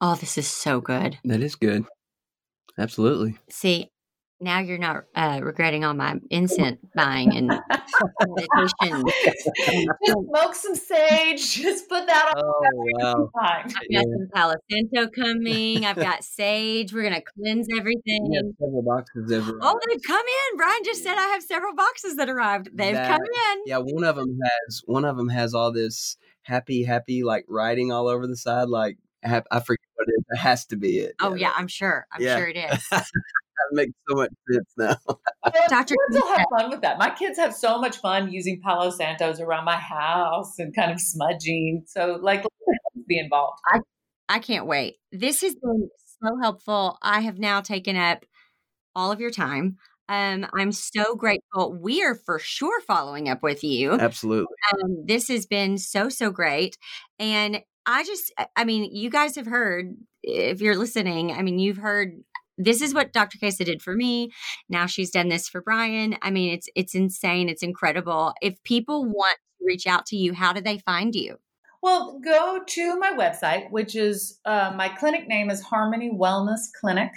[0.00, 1.18] Oh, this is so good.
[1.24, 1.84] That is good.
[2.78, 3.36] Absolutely.
[3.50, 3.90] See,
[4.40, 9.04] now you're not uh, regretting all my incense buying and meditation.
[9.04, 11.54] just smoke some sage.
[11.54, 12.42] Just put that on.
[12.44, 13.30] Oh, wow.
[13.40, 14.02] I've got yeah.
[14.02, 15.84] some Palo Santo coming.
[15.84, 16.92] I've got sage.
[16.92, 18.52] We're gonna cleanse everything.
[18.60, 19.60] several boxes have arrived.
[19.62, 20.56] Oh, they've come in.
[20.56, 22.70] Brian just said I have several boxes that arrived.
[22.72, 23.20] They've that, come
[23.52, 23.62] in.
[23.66, 27.90] Yeah, one of them has one of them has all this happy, happy like writing
[27.90, 28.98] all over the side, like
[29.28, 30.24] I forget what it is.
[30.30, 31.14] It has to be it.
[31.20, 32.06] Oh yeah, yeah I'm sure.
[32.12, 32.36] I'm yeah.
[32.36, 32.88] sure it is.
[32.90, 33.04] that
[33.72, 34.96] makes so much sense now.
[35.68, 35.94] Dr.
[35.94, 36.98] Kids will have fun with that.
[36.98, 41.00] My kids have so much fun using Palo Santos around my house and kind of
[41.00, 41.84] smudging.
[41.86, 42.44] So like
[43.06, 43.58] be involved.
[43.66, 43.80] I
[44.28, 44.96] I can't wait.
[45.12, 45.88] This has been
[46.22, 46.98] so helpful.
[47.02, 48.24] I have now taken up
[48.94, 49.78] all of your time.
[50.08, 51.74] Um, I'm so grateful.
[51.74, 53.92] We are for sure following up with you.
[53.92, 54.54] Absolutely.
[54.72, 56.78] Um, this has been so, so great.
[57.18, 61.78] And I just, I mean, you guys have heard, if you're listening, I mean, you've
[61.78, 62.22] heard
[62.58, 63.38] this is what Dr.
[63.38, 64.30] Kaisa did for me.
[64.68, 66.16] Now she's done this for Brian.
[66.20, 67.48] I mean, it's it's insane.
[67.48, 68.34] It's incredible.
[68.42, 71.36] If people want to reach out to you, how do they find you?
[71.80, 77.12] Well, go to my website, which is uh, my clinic name is Harmony Wellness Clinic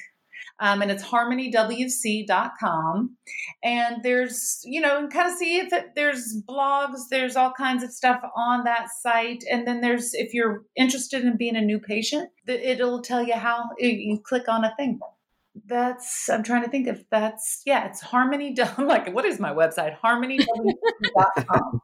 [0.60, 3.18] um, and it's harmonywc.com.
[3.64, 7.92] And there's, you know, kind of see if it, there's blogs, there's all kinds of
[7.92, 9.44] stuff on that site.
[9.50, 13.70] And then there's, if you're interested in being a new patient, it'll tell you how
[13.80, 15.00] you click on a thing
[15.66, 18.56] that's I'm trying to think if that's yeah, it's harmony.
[18.78, 19.94] I'm like, what is my website?
[19.96, 21.82] Harmony.com.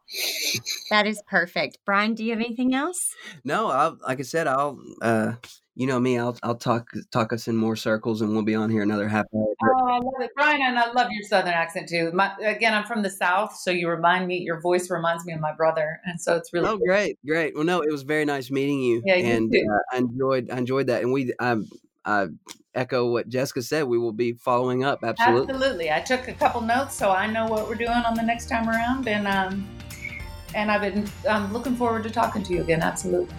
[0.90, 1.80] that is perfect.
[1.86, 3.14] Brian, do you have anything else?
[3.44, 5.34] No, I'll, like I said, I'll uh
[5.78, 8.72] you know me, I'll I'll talk talk us in more circles, and we'll be on
[8.72, 9.46] here another half hour.
[9.64, 12.12] Oh, I love it, Brian, and I love your Southern accent too.
[12.14, 14.40] My, again, I'm from the South, so you remind me.
[14.40, 16.68] Your voice reminds me of my brother, and so it's really.
[16.68, 17.54] Oh, great, great.
[17.54, 19.04] Well, no, it was very nice meeting you.
[19.06, 19.68] Yeah, you and too.
[19.72, 21.58] uh, I enjoyed I enjoyed that, and we I,
[22.04, 22.28] I
[22.74, 23.84] echo what Jessica said.
[23.84, 25.04] We will be following up.
[25.04, 25.54] Absolutely.
[25.54, 25.92] Absolutely.
[25.92, 28.68] I took a couple notes, so I know what we're doing on the next time
[28.68, 29.70] around, and um,
[30.56, 32.82] and I've been I'm looking forward to talking to you again.
[32.82, 33.36] Absolutely.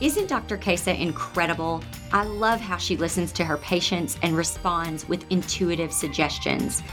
[0.00, 0.56] Isn't Dr.
[0.56, 1.82] Kaisa incredible?
[2.12, 6.84] I love how she listens to her patients and responds with intuitive suggestions.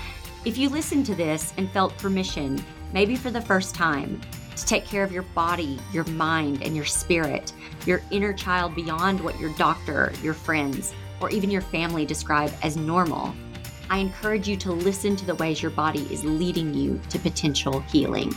[0.43, 4.19] If you listened to this and felt permission, maybe for the first time,
[4.55, 7.53] to take care of your body, your mind, and your spirit,
[7.85, 10.91] your inner child beyond what your doctor, your friends,
[11.21, 13.35] or even your family describe as normal,
[13.87, 17.81] I encourage you to listen to the ways your body is leading you to potential
[17.81, 18.33] healing.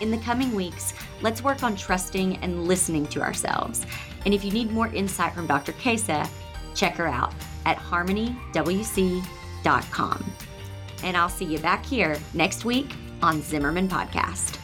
[0.00, 3.86] In the coming weeks, let's work on trusting and listening to ourselves.
[4.24, 5.72] And if you need more insight from Dr.
[5.72, 6.28] Kaisa,
[6.74, 7.32] check her out
[7.66, 8.34] at harmonywc.com.
[11.02, 12.92] And I'll see you back here next week
[13.22, 14.59] on Zimmerman Podcast.